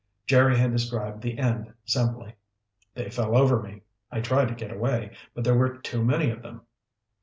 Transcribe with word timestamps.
Jerry 0.25 0.57
had 0.57 0.71
described 0.71 1.21
the 1.21 1.37
end 1.37 1.71
simply. 1.85 2.33
"They 2.95 3.11
fell 3.11 3.37
over 3.37 3.61
me. 3.61 3.83
I 4.09 4.19
tried 4.19 4.47
to 4.47 4.55
get 4.55 4.71
away, 4.73 5.15
but 5.35 5.43
there 5.43 5.53
were 5.53 5.77
too 5.77 6.03
many 6.03 6.31
of 6.31 6.41
them." 6.41 6.61